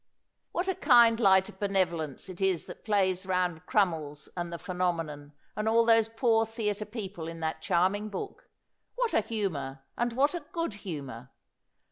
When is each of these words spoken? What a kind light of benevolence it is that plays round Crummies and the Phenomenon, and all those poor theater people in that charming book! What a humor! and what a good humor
What 0.51 0.67
a 0.67 0.73
kind 0.73 1.19
light 1.19 1.47
of 1.47 1.59
benevolence 1.59 2.27
it 2.27 2.41
is 2.41 2.65
that 2.65 2.83
plays 2.83 3.23
round 3.23 3.67
Crummies 3.67 4.29
and 4.35 4.51
the 4.51 4.57
Phenomenon, 4.57 5.33
and 5.55 5.69
all 5.69 5.85
those 5.85 6.07
poor 6.07 6.43
theater 6.47 6.85
people 6.85 7.27
in 7.27 7.39
that 7.41 7.61
charming 7.61 8.09
book! 8.09 8.49
What 8.95 9.13
a 9.13 9.21
humor! 9.21 9.83
and 9.95 10.13
what 10.13 10.33
a 10.33 10.39
good 10.53 10.73
humor 10.73 11.29